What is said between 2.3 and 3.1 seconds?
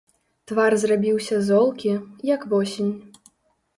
як восень.